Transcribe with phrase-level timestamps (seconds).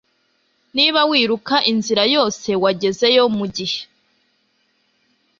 [0.75, 3.79] Niba wiruka inzira yose, wagezeyo mugihe.